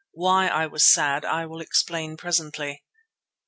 Why 0.13 0.47
I 0.47 0.65
was 0.65 0.83
sad 0.91 1.25
I 1.25 1.45
will 1.45 1.61
explain 1.61 2.17
presently. 2.17 2.83